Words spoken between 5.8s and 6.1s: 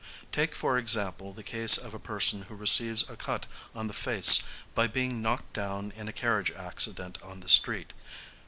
in